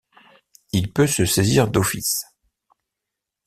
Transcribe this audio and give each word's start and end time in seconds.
Il 0.71 0.91
peut 0.91 1.05
se 1.05 1.25
saisir 1.25 1.67
d'office. 1.67 2.25